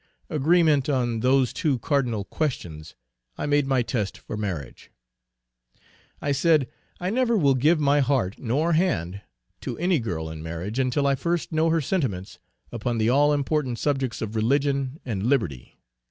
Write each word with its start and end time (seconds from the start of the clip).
Agreement 0.31 0.89
on 0.89 1.19
those 1.19 1.53
two 1.53 1.77
cardinal 1.77 2.23
questions 2.23 2.95
I 3.37 3.45
made 3.45 3.67
my 3.67 3.83
test 3.83 4.17
for 4.17 4.35
marriage. 4.35 4.89
I 6.19 6.31
said, 6.31 6.67
"I 6.99 7.11
never 7.11 7.37
will 7.37 7.53
give 7.53 7.79
my 7.79 7.99
heart 7.99 8.39
nor 8.39 8.73
hand 8.73 9.21
to 9.59 9.77
any 9.77 9.99
girl 9.99 10.27
in 10.31 10.41
marriage, 10.41 10.79
until 10.79 11.05
I 11.05 11.13
first 11.13 11.51
know 11.51 11.69
her 11.69 11.81
sentiments 11.81 12.39
upon 12.71 12.97
the 12.97 13.09
all 13.11 13.31
important 13.31 13.77
subjects 13.77 14.23
of 14.23 14.35
Religion 14.35 14.99
and 15.05 15.27
Liberty. 15.27 15.77